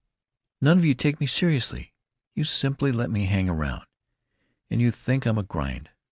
[0.61, 1.93] "None of you take me seriously.
[2.33, 3.85] You simply let me hang around.
[4.67, 5.89] And you think I'm a grind.